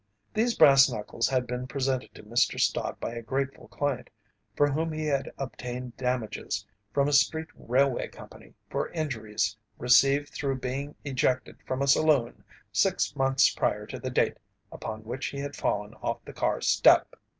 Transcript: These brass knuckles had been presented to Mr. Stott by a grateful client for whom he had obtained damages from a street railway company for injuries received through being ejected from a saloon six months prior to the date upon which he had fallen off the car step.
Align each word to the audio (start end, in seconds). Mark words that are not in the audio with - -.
These 0.33 0.57
brass 0.57 0.89
knuckles 0.89 1.27
had 1.27 1.45
been 1.45 1.67
presented 1.67 2.15
to 2.15 2.23
Mr. 2.23 2.59
Stott 2.59 2.99
by 2.99 3.13
a 3.13 3.21
grateful 3.21 3.67
client 3.67 4.09
for 4.55 4.67
whom 4.71 4.91
he 4.91 5.05
had 5.05 5.31
obtained 5.37 5.95
damages 5.95 6.65
from 6.91 7.07
a 7.07 7.13
street 7.13 7.49
railway 7.55 8.07
company 8.07 8.55
for 8.67 8.89
injuries 8.93 9.55
received 9.77 10.29
through 10.29 10.57
being 10.57 10.95
ejected 11.05 11.57
from 11.67 11.83
a 11.83 11.87
saloon 11.87 12.43
six 12.71 13.15
months 13.15 13.51
prior 13.53 13.85
to 13.85 13.99
the 13.99 14.09
date 14.09 14.39
upon 14.71 15.03
which 15.03 15.27
he 15.27 15.37
had 15.37 15.55
fallen 15.55 15.93
off 16.01 16.25
the 16.25 16.33
car 16.33 16.61
step. 16.61 17.15